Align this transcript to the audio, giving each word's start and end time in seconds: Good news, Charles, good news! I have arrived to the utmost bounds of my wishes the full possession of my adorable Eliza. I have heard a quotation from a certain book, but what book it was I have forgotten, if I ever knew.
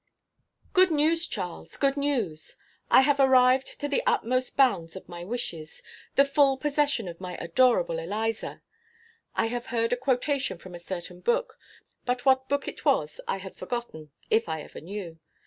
Good 0.73 0.89
news, 0.89 1.27
Charles, 1.27 1.77
good 1.77 1.95
news! 1.95 2.55
I 2.89 3.01
have 3.01 3.19
arrived 3.19 3.79
to 3.79 3.87
the 3.87 4.01
utmost 4.07 4.57
bounds 4.57 4.95
of 4.95 5.07
my 5.07 5.23
wishes 5.23 5.83
the 6.15 6.25
full 6.25 6.57
possession 6.57 7.07
of 7.07 7.21
my 7.21 7.35
adorable 7.37 7.99
Eliza. 7.99 8.63
I 9.35 9.45
have 9.45 9.67
heard 9.67 9.93
a 9.93 9.95
quotation 9.95 10.57
from 10.57 10.73
a 10.73 10.79
certain 10.79 11.19
book, 11.19 11.59
but 12.03 12.25
what 12.25 12.49
book 12.49 12.67
it 12.67 12.83
was 12.83 13.21
I 13.27 13.37
have 13.37 13.55
forgotten, 13.55 14.09
if 14.31 14.49
I 14.49 14.61
ever 14.63 14.81
knew. 14.81 15.19